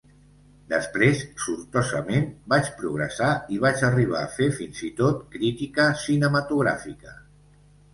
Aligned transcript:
Després, 0.69 1.19
sortosament, 1.43 2.25
vaig 2.55 2.71
progressar 2.81 3.29
i 3.59 3.63
vaig 3.67 3.87
arribar 3.93 4.25
a 4.25 4.33
fer 4.41 4.51
fins 4.59 4.85
i 4.93 4.93
tot 5.05 5.25
crítica 5.37 5.91
cinematogràfica. 6.11 7.19